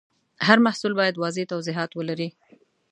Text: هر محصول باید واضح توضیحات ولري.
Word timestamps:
هر 0.47 0.57
محصول 0.65 0.93
باید 0.99 1.19
واضح 1.21 1.43
توضیحات 1.51 1.91
ولري. 1.95 2.29